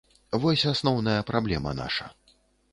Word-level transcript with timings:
Вось 0.45 0.63
асноўная 0.71 1.19
праблема 1.29 1.77
наша. 1.85 2.05